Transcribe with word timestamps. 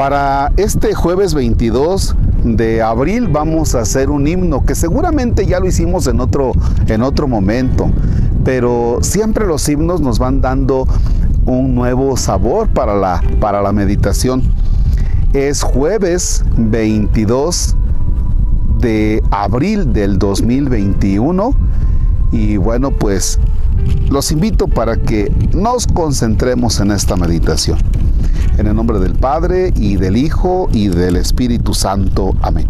Para 0.00 0.50
este 0.56 0.94
jueves 0.94 1.34
22 1.34 2.16
de 2.42 2.80
abril 2.80 3.28
vamos 3.28 3.74
a 3.74 3.80
hacer 3.80 4.08
un 4.08 4.26
himno 4.26 4.64
que 4.64 4.74
seguramente 4.74 5.44
ya 5.44 5.60
lo 5.60 5.66
hicimos 5.66 6.06
en 6.06 6.20
otro, 6.20 6.52
en 6.86 7.02
otro 7.02 7.28
momento, 7.28 7.90
pero 8.42 9.00
siempre 9.02 9.46
los 9.46 9.68
himnos 9.68 10.00
nos 10.00 10.18
van 10.18 10.40
dando 10.40 10.88
un 11.44 11.74
nuevo 11.74 12.16
sabor 12.16 12.70
para 12.70 12.94
la, 12.94 13.22
para 13.40 13.60
la 13.60 13.72
meditación. 13.72 14.42
Es 15.34 15.62
jueves 15.62 16.46
22 16.56 17.76
de 18.78 19.22
abril 19.30 19.92
del 19.92 20.18
2021 20.18 21.52
y 22.32 22.56
bueno 22.56 22.90
pues 22.90 23.38
los 24.10 24.32
invito 24.32 24.66
para 24.66 24.96
que 24.96 25.32
nos 25.52 25.86
concentremos 25.86 26.80
en 26.80 26.90
esta 26.90 27.16
meditación. 27.16 27.78
En 28.58 28.66
el 28.66 28.74
nombre 28.74 28.98
del 28.98 29.14
Padre 29.14 29.72
y 29.76 29.96
del 29.96 30.16
Hijo 30.16 30.68
y 30.72 30.88
del 30.88 31.16
Espíritu 31.16 31.74
Santo. 31.74 32.34
Amén. 32.42 32.68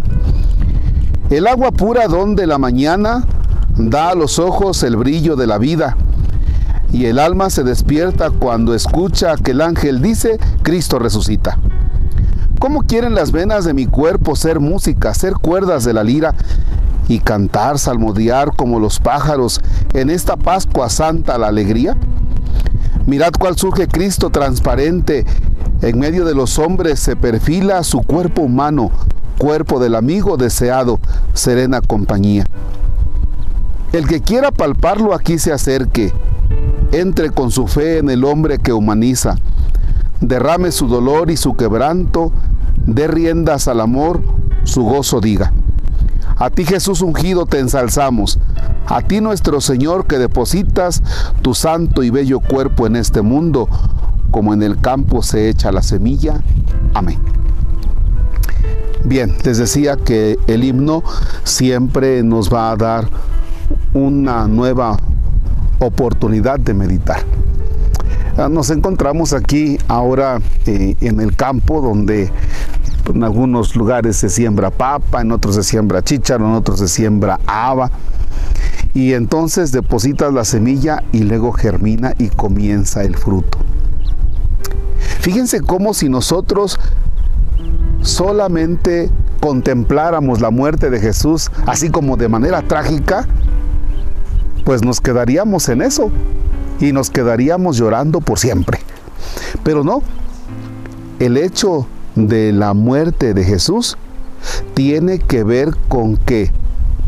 El 1.30 1.46
agua 1.46 1.70
pura 1.70 2.08
donde 2.08 2.46
la 2.46 2.58
mañana 2.58 3.24
da 3.76 4.10
a 4.10 4.14
los 4.14 4.38
ojos 4.38 4.82
el 4.82 4.96
brillo 4.96 5.36
de 5.36 5.46
la 5.46 5.58
vida 5.58 5.96
y 6.92 7.06
el 7.06 7.18
alma 7.18 7.50
se 7.50 7.62
despierta 7.62 8.30
cuando 8.30 8.74
escucha 8.74 9.36
que 9.36 9.52
el 9.52 9.60
ángel 9.60 10.02
dice, 10.02 10.38
Cristo 10.62 10.98
resucita. 10.98 11.58
¿Cómo 12.58 12.82
quieren 12.82 13.14
las 13.14 13.32
venas 13.32 13.64
de 13.64 13.72
mi 13.72 13.86
cuerpo 13.86 14.36
ser 14.36 14.60
música, 14.60 15.14
ser 15.14 15.34
cuerdas 15.34 15.84
de 15.84 15.94
la 15.94 16.04
lira 16.04 16.34
y 17.10 17.18
cantar, 17.18 17.80
salmodiar 17.80 18.54
como 18.54 18.78
los 18.78 19.00
pájaros 19.00 19.60
en 19.94 20.10
esta 20.10 20.36
Pascua 20.36 20.88
Santa 20.88 21.38
la 21.38 21.48
alegría? 21.48 21.96
Mirad 23.04 23.32
cuál 23.36 23.58
surge 23.58 23.88
Cristo 23.88 24.30
transparente, 24.30 25.26
en 25.82 25.98
medio 25.98 26.24
de 26.24 26.36
los 26.36 26.60
hombres 26.60 27.00
se 27.00 27.16
perfila 27.16 27.82
su 27.82 28.02
cuerpo 28.02 28.42
humano, 28.42 28.92
cuerpo 29.38 29.80
del 29.80 29.96
amigo 29.96 30.36
deseado, 30.36 31.00
serena 31.32 31.80
compañía. 31.80 32.46
El 33.92 34.06
que 34.06 34.20
quiera 34.20 34.52
palparlo 34.52 35.12
aquí 35.12 35.40
se 35.40 35.52
acerque, 35.52 36.12
entre 36.92 37.30
con 37.30 37.50
su 37.50 37.66
fe 37.66 37.98
en 37.98 38.08
el 38.08 38.22
hombre 38.24 38.58
que 38.58 38.72
humaniza, 38.72 39.34
derrame 40.20 40.70
su 40.70 40.86
dolor 40.86 41.32
y 41.32 41.36
su 41.36 41.56
quebranto, 41.56 42.30
dé 42.86 43.08
riendas 43.08 43.66
al 43.66 43.80
amor, 43.80 44.22
su 44.62 44.84
gozo 44.84 45.20
diga. 45.20 45.52
A 46.40 46.48
ti 46.48 46.64
Jesús 46.64 47.02
ungido 47.02 47.44
te 47.44 47.58
ensalzamos, 47.58 48.38
a 48.86 49.02
ti 49.02 49.20
nuestro 49.20 49.60
Señor 49.60 50.06
que 50.06 50.16
depositas 50.16 51.02
tu 51.42 51.54
santo 51.54 52.02
y 52.02 52.08
bello 52.08 52.40
cuerpo 52.40 52.86
en 52.86 52.96
este 52.96 53.20
mundo, 53.20 53.68
como 54.30 54.54
en 54.54 54.62
el 54.62 54.80
campo 54.80 55.22
se 55.22 55.50
echa 55.50 55.70
la 55.70 55.82
semilla. 55.82 56.40
Amén. 56.94 57.18
Bien, 59.04 59.36
les 59.44 59.58
decía 59.58 59.98
que 59.98 60.38
el 60.46 60.64
himno 60.64 61.04
siempre 61.44 62.22
nos 62.22 62.50
va 62.50 62.70
a 62.70 62.76
dar 62.76 63.10
una 63.92 64.48
nueva 64.48 64.96
oportunidad 65.78 66.58
de 66.58 66.72
meditar. 66.72 67.20
Ah, 68.38 68.48
nos 68.48 68.70
encontramos 68.70 69.34
aquí 69.34 69.76
ahora 69.88 70.40
eh, 70.64 70.96
en 71.02 71.20
el 71.20 71.36
campo 71.36 71.82
donde 71.82 72.32
en 73.10 73.24
algunos 73.24 73.76
lugares 73.76 74.16
se 74.16 74.28
siembra 74.28 74.70
papa, 74.70 75.20
en 75.20 75.32
otros 75.32 75.54
se 75.54 75.62
siembra 75.62 76.02
chícharo, 76.02 76.46
en 76.46 76.52
otros 76.52 76.78
se 76.78 76.88
siembra 76.88 77.38
haba. 77.46 77.90
Y 78.94 79.12
entonces 79.12 79.72
depositas 79.72 80.32
la 80.32 80.44
semilla 80.44 81.02
y 81.12 81.20
luego 81.20 81.52
germina 81.52 82.14
y 82.18 82.28
comienza 82.28 83.02
el 83.02 83.16
fruto. 83.16 83.58
Fíjense 85.20 85.60
cómo 85.60 85.94
si 85.94 86.08
nosotros 86.08 86.78
solamente 88.02 89.10
contempláramos 89.40 90.40
la 90.40 90.50
muerte 90.50 90.90
de 90.90 91.00
Jesús 91.00 91.50
así 91.66 91.90
como 91.90 92.16
de 92.16 92.28
manera 92.28 92.62
trágica, 92.62 93.26
pues 94.64 94.82
nos 94.82 95.00
quedaríamos 95.00 95.68
en 95.68 95.82
eso 95.82 96.10
y 96.80 96.92
nos 96.92 97.10
quedaríamos 97.10 97.76
llorando 97.76 98.20
por 98.20 98.38
siempre. 98.38 98.78
Pero 99.62 99.84
no, 99.84 100.02
el 101.18 101.36
hecho 101.36 101.86
de 102.14 102.52
la 102.52 102.74
muerte 102.74 103.34
de 103.34 103.44
Jesús 103.44 103.96
tiene 104.74 105.18
que 105.18 105.44
ver 105.44 105.70
con 105.88 106.16
que 106.16 106.50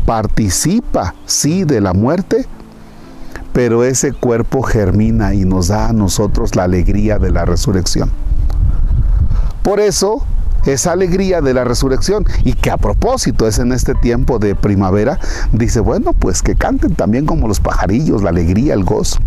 participa, 0.05 1.15
sí, 1.25 1.63
de 1.63 1.81
la 1.81 1.93
muerte, 1.93 2.45
pero 3.53 3.83
ese 3.83 4.11
cuerpo 4.11 4.63
germina 4.63 5.33
y 5.33 5.45
nos 5.45 5.67
da 5.67 5.89
a 5.89 5.93
nosotros 5.93 6.55
la 6.55 6.63
alegría 6.63 7.19
de 7.19 7.31
la 7.31 7.45
resurrección. 7.45 8.09
Por 9.61 9.79
eso, 9.79 10.25
esa 10.65 10.91
alegría 10.91 11.41
de 11.41 11.53
la 11.53 11.63
resurrección 11.63 12.25
y 12.43 12.53
que 12.53 12.71
a 12.71 12.77
propósito 12.77 13.47
es 13.47 13.59
en 13.59 13.71
este 13.71 13.95
tiempo 13.95 14.39
de 14.39 14.55
primavera, 14.55 15.19
dice, 15.51 15.79
bueno, 15.79 16.13
pues 16.13 16.41
que 16.41 16.55
canten 16.55 16.95
también 16.95 17.25
como 17.25 17.47
los 17.47 17.59
pajarillos, 17.59 18.23
la 18.23 18.29
alegría, 18.29 18.73
el 18.73 18.83
gozo. 18.83 19.17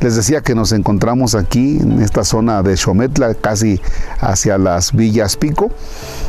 Les 0.00 0.14
decía 0.14 0.42
que 0.42 0.54
nos 0.54 0.72
encontramos 0.72 1.34
aquí 1.34 1.78
en 1.80 2.00
esta 2.00 2.24
zona 2.24 2.62
de 2.62 2.76
Xometla, 2.76 3.34
casi 3.34 3.80
hacia 4.20 4.58
las 4.58 4.92
Villas 4.92 5.36
Pico. 5.36 5.70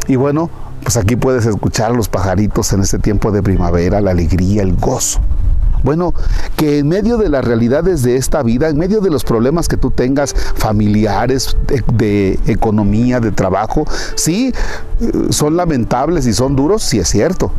Y 0.07 0.15
bueno, 0.15 0.49
pues 0.83 0.97
aquí 0.97 1.15
puedes 1.15 1.45
escuchar 1.45 1.91
los 1.91 2.09
pajaritos 2.09 2.73
en 2.73 2.81
este 2.81 2.99
tiempo 2.99 3.31
de 3.31 3.43
primavera, 3.43 4.01
la 4.01 4.11
alegría, 4.11 4.63
el 4.63 4.75
gozo. 4.75 5.19
Bueno, 5.83 6.13
que 6.57 6.79
en 6.79 6.89
medio 6.89 7.17
de 7.17 7.29
las 7.29 7.45
realidades 7.45 8.01
de 8.03 8.17
esta 8.17 8.43
vida, 8.43 8.67
en 8.67 8.77
medio 8.77 8.99
de 8.99 9.09
los 9.09 9.23
problemas 9.23 9.67
que 9.69 9.77
tú 9.77 9.91
tengas 9.91 10.33
familiares, 10.33 11.55
de, 11.67 11.83
de, 11.93 12.39
economía, 12.51 13.19
de 13.19 13.31
trabajo, 13.31 13.85
sí, 14.15 14.53
son 15.29 15.55
lamentables 15.55 16.25
y 16.27 16.33
son 16.33 16.55
duros, 16.55 16.83
sí 16.83 16.99
es 16.99 17.07
cierto, 17.07 17.53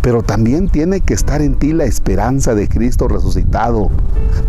pero 0.00 0.22
también 0.22 0.68
tiene 0.68 1.00
que 1.00 1.14
estar 1.14 1.42
en 1.42 1.54
ti 1.54 1.72
la 1.72 1.84
esperanza 1.84 2.54
de 2.54 2.68
Cristo 2.68 3.08
resucitado. 3.08 3.90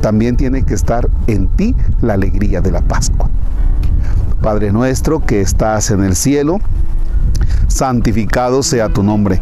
También 0.01 0.37
tiene 0.37 0.63
que 0.63 0.73
estar 0.73 1.09
en 1.27 1.47
ti 1.49 1.75
la 2.01 2.13
alegría 2.13 2.61
de 2.61 2.71
la 2.71 2.81
Pascua. 2.81 3.29
Padre 4.41 4.71
nuestro 4.71 5.23
que 5.25 5.41
estás 5.41 5.91
en 5.91 6.03
el 6.03 6.15
cielo, 6.15 6.59
santificado 7.67 8.63
sea 8.63 8.89
tu 8.89 9.03
nombre. 9.03 9.41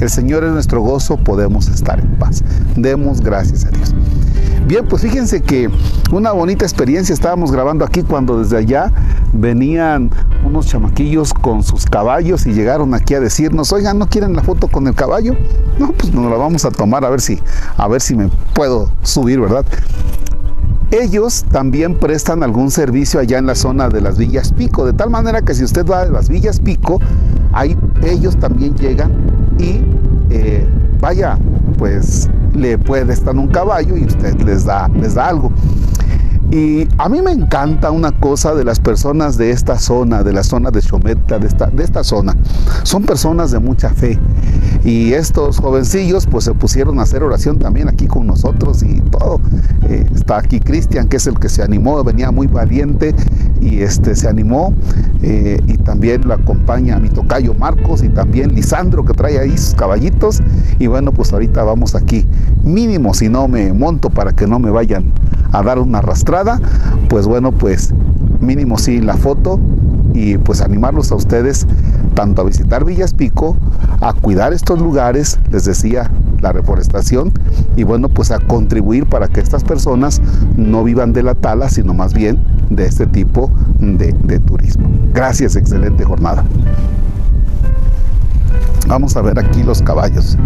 El 0.00 0.10
Señor 0.10 0.44
es 0.44 0.52
nuestro 0.52 0.82
gozo, 0.82 1.16
podemos 1.16 1.68
estar 1.68 1.98
en 1.98 2.08
paz. 2.18 2.42
Demos 2.76 3.20
gracias 3.22 3.64
a 3.64 3.70
Dios. 3.70 3.94
Bien, 4.66 4.84
pues 4.86 5.02
fíjense 5.02 5.40
que 5.40 5.70
una 6.12 6.32
bonita 6.32 6.64
experiencia 6.64 7.12
estábamos 7.14 7.50
grabando 7.50 7.84
aquí 7.84 8.02
cuando 8.02 8.38
desde 8.38 8.58
allá 8.58 8.92
venían 9.32 10.10
unos 10.44 10.66
chamaquillos 10.66 11.32
con 11.32 11.62
sus 11.62 11.86
caballos 11.86 12.46
y 12.46 12.52
llegaron 12.52 12.92
aquí 12.92 13.14
a 13.14 13.20
decirnos, 13.20 13.72
oigan, 13.72 13.98
¿no 13.98 14.08
quieren 14.08 14.34
la 14.34 14.42
foto 14.42 14.68
con 14.68 14.86
el 14.86 14.94
caballo? 14.94 15.34
No, 15.78 15.92
pues 15.92 16.12
nos 16.12 16.30
la 16.30 16.36
vamos 16.36 16.64
a 16.64 16.70
tomar 16.70 17.04
a 17.04 17.10
ver 17.10 17.20
si, 17.20 17.40
a 17.76 17.88
ver 17.88 18.00
si 18.00 18.16
me 18.16 18.28
puedo 18.54 18.90
subir, 19.02 19.40
¿verdad? 19.40 19.64
Ellos 20.90 21.44
también 21.50 21.98
prestan 21.98 22.42
algún 22.42 22.70
servicio 22.70 23.18
allá 23.18 23.38
en 23.38 23.46
la 23.46 23.54
zona 23.54 23.88
de 23.88 24.00
las 24.00 24.18
Villas 24.18 24.52
Pico, 24.52 24.84
de 24.84 24.92
tal 24.92 25.10
manera 25.10 25.42
que 25.42 25.54
si 25.54 25.64
usted 25.64 25.86
va 25.86 26.02
a 26.02 26.04
las 26.06 26.28
Villas 26.28 26.60
Pico, 26.60 27.00
ahí 27.52 27.76
ellos 28.02 28.36
también 28.36 28.76
llegan 28.76 29.10
y 29.58 29.82
eh, 30.30 30.66
vaya, 31.00 31.38
pues 31.78 32.28
le 32.54 32.78
puede 32.78 33.12
estar 33.12 33.36
un 33.36 33.48
caballo 33.48 33.96
y 33.96 34.04
usted 34.04 34.40
les 34.42 34.64
da, 34.64 34.88
les 34.88 35.14
da 35.14 35.28
algo. 35.28 35.52
Y 36.50 36.86
a 36.98 37.08
mí 37.08 37.20
me 37.22 37.32
encanta 37.32 37.90
una 37.90 38.12
cosa 38.12 38.54
de 38.54 38.64
las 38.64 38.78
personas 38.78 39.36
de 39.36 39.50
esta 39.50 39.78
zona, 39.78 40.22
de 40.22 40.32
la 40.32 40.44
zona 40.44 40.70
de 40.70 40.80
Chometa, 40.80 41.38
de 41.38 41.48
esta, 41.48 41.66
de 41.66 41.82
esta 41.82 42.04
zona. 42.04 42.36
Son 42.84 43.02
personas 43.02 43.50
de 43.50 43.58
mucha 43.58 43.90
fe. 43.90 44.18
Y 44.84 45.12
estos 45.12 45.58
jovencillos 45.58 46.26
pues 46.26 46.44
se 46.44 46.54
pusieron 46.54 47.00
a 47.00 47.02
hacer 47.02 47.24
oración 47.24 47.58
también 47.58 47.88
aquí 47.88 48.06
con 48.06 48.26
nosotros 48.28 48.82
y 48.84 49.00
todo. 49.00 49.40
Está 50.26 50.38
aquí 50.38 50.58
Cristian, 50.58 51.06
que 51.06 51.18
es 51.18 51.28
el 51.28 51.38
que 51.38 51.48
se 51.48 51.62
animó, 51.62 52.02
venía 52.02 52.32
muy 52.32 52.48
valiente 52.48 53.14
y 53.60 53.82
este 53.82 54.16
se 54.16 54.26
animó. 54.26 54.74
Eh, 55.22 55.60
y 55.68 55.76
también 55.78 56.26
lo 56.26 56.34
acompaña 56.34 56.98
mi 56.98 57.08
tocayo 57.08 57.54
Marcos 57.54 58.02
y 58.02 58.08
también 58.08 58.52
Lisandro 58.52 59.04
que 59.04 59.12
trae 59.12 59.38
ahí 59.38 59.56
sus 59.56 59.76
caballitos. 59.76 60.42
Y 60.80 60.88
bueno, 60.88 61.12
pues 61.12 61.32
ahorita 61.32 61.62
vamos 61.62 61.94
aquí. 61.94 62.26
Mínimo 62.64 63.14
si 63.14 63.28
no 63.28 63.46
me 63.46 63.72
monto 63.72 64.10
para 64.10 64.32
que 64.32 64.48
no 64.48 64.58
me 64.58 64.70
vayan 64.70 65.12
a 65.52 65.62
dar 65.62 65.78
una 65.78 65.98
arrastrada, 65.98 66.60
pues 67.08 67.28
bueno, 67.28 67.52
pues 67.52 67.94
mínimo 68.40 68.78
sí 68.78 69.00
la 69.00 69.16
foto 69.16 69.58
y 70.14 70.38
pues 70.38 70.60
animarlos 70.60 71.12
a 71.12 71.14
ustedes 71.14 71.66
tanto 72.14 72.42
a 72.42 72.44
visitar 72.46 72.84
Villas 72.84 73.12
Pico, 73.12 73.56
a 74.00 74.14
cuidar 74.14 74.52
estos 74.54 74.80
lugares, 74.80 75.38
les 75.50 75.66
decía, 75.66 76.10
la 76.40 76.52
reforestación 76.52 77.32
y 77.76 77.84
bueno, 77.84 78.08
pues 78.08 78.30
a 78.30 78.38
contribuir 78.38 79.06
para 79.06 79.28
que 79.28 79.40
estas 79.40 79.64
personas 79.64 80.20
no 80.56 80.82
vivan 80.82 81.12
de 81.12 81.22
la 81.22 81.34
tala, 81.34 81.68
sino 81.68 81.94
más 81.94 82.14
bien 82.14 82.42
de 82.70 82.86
este 82.86 83.06
tipo 83.06 83.50
de, 83.78 84.14
de 84.24 84.38
turismo. 84.40 84.88
Gracias, 85.12 85.56
excelente 85.56 86.04
jornada. 86.04 86.44
Vamos 88.88 89.16
a 89.16 89.22
ver 89.22 89.38
aquí 89.38 89.62
los 89.62 89.82
caballos. 89.82 90.38